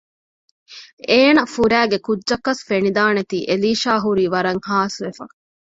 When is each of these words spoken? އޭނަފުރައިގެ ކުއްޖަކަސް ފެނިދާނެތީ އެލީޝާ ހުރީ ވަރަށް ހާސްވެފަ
އޭނަފުރައިގެ 1.09 1.97
ކުއްޖަކަސް 2.05 2.61
ފެނިދާނެތީ 2.69 3.37
އެލީޝާ 3.49 3.91
ހުރީ 4.05 4.25
ވަރަށް 4.33 4.61
ހާސްވެފަ 4.69 5.25